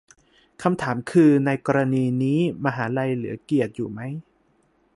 [0.61, 3.99] คำถามคือ ในกรณีนี้มหาลัยเหลือเกียรติอยู่ไหม?